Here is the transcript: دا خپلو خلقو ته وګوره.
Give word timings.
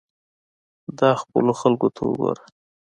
دا 0.99 1.09
خپلو 1.21 1.53
خلقو 1.61 1.87
ته 1.95 2.01
وګوره. 2.07 2.43